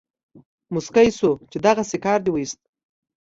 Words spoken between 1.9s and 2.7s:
کار دې وایست.